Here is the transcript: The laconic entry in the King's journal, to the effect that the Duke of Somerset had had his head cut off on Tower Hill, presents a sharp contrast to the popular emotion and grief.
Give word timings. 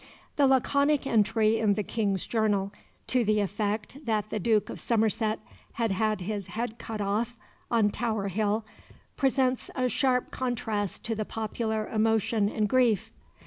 The 0.35 0.47
laconic 0.47 1.05
entry 1.05 1.59
in 1.59 1.75
the 1.75 1.83
King's 1.83 2.25
journal, 2.25 2.73
to 3.05 3.23
the 3.23 3.39
effect 3.39 4.03
that 4.07 4.31
the 4.31 4.39
Duke 4.39 4.71
of 4.71 4.79
Somerset 4.79 5.41
had 5.73 5.91
had 5.91 6.21
his 6.21 6.47
head 6.47 6.79
cut 6.79 7.01
off 7.01 7.37
on 7.69 7.91
Tower 7.91 8.27
Hill, 8.29 8.65
presents 9.15 9.69
a 9.75 9.87
sharp 9.87 10.31
contrast 10.31 11.05
to 11.05 11.13
the 11.13 11.23
popular 11.23 11.85
emotion 11.87 12.49
and 12.49 12.67
grief. 12.67 13.11